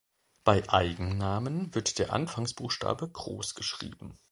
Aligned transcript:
Bei 0.43 0.67
Eigennamen 0.67 1.75
wird 1.75 1.99
der 1.99 2.11
Anfangsbuchstabe 2.11 3.07
groß 3.07 3.53
geschrieben. 3.53 4.17